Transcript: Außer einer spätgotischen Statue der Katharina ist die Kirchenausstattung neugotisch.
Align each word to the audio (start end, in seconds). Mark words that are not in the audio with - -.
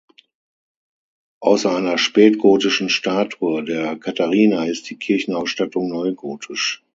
Außer 1.41 1.75
einer 1.75 1.99
spätgotischen 1.99 2.89
Statue 2.89 3.63
der 3.63 3.97
Katharina 3.97 4.65
ist 4.65 4.89
die 4.89 4.97
Kirchenausstattung 4.97 5.89
neugotisch. 5.89 6.83